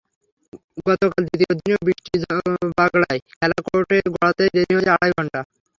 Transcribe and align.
গতকাল 0.81 1.21
দ্বিতীয় 1.27 1.53
দিনেও 1.59 1.85
বৃষ্টির 1.85 2.21
বাগড়ায় 2.77 3.19
খেলা 3.29 3.57
কোর্টে 3.67 3.97
গড়াতেই 4.13 4.49
দেরি 4.55 4.71
হয়েছে 4.75 4.91
আড়াই 4.95 5.11
ঘণ্টা। 5.17 5.39